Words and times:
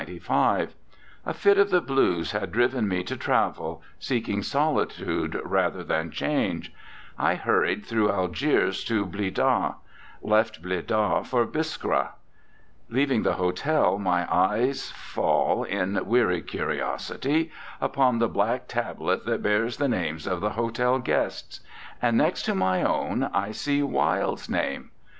A 0.01 0.67
fit 1.31 1.59
of 1.59 1.69
the 1.69 1.79
blues 1.79 2.31
had 2.31 2.51
driven 2.51 2.87
me 2.87 3.03
to 3.03 3.15
travel, 3.15 3.83
seeking 3.99 4.41
solitude 4.41 5.39
rather 5.45 5.83
than 5.83 6.09
change. 6.09 6.73
I 7.19 7.35
hurried 7.35 7.85
through 7.85 8.09
Algiers 8.11 8.83
to 8.85 9.05
Blidah; 9.05 9.75
left 10.23 10.63
Blidah 10.63 11.23
for 11.23 11.45
Biskra. 11.45 12.13
Leaving 12.89 13.21
the 13.21 13.33
hotel, 13.33 13.99
my 13.99 14.25
eyes 14.35 14.89
fall, 14.89 15.63
in 15.65 16.03
weary 16.07 16.41
curiosity, 16.41 17.51
upon 17.79 18.17
the 18.17 18.27
black 18.27 18.67
tablet 18.67 19.27
that 19.27 19.43
bears 19.43 19.77
the 19.77 19.87
names 19.87 20.25
of 20.25 20.41
the 20.41 20.49
hotel 20.49 20.97
guests. 20.97 21.59
And 22.01 22.17
next 22.17 22.41
to 22.45 22.55
my 22.55 22.81
own 22.81 23.25
I 23.25 23.51
see 23.51 23.83
Wilde's 23.83 24.49
name. 24.49 24.89